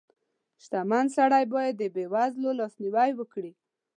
[0.63, 3.51] •شتمن سړی باید د بېوزلو لاسنیوی وکړي.